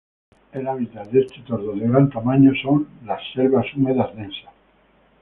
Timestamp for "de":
1.11-1.19, 1.75-1.87